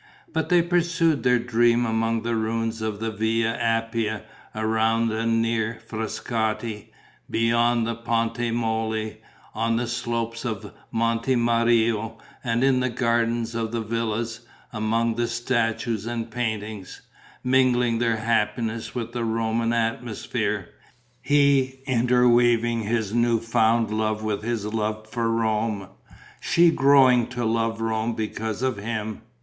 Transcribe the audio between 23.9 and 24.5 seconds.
love with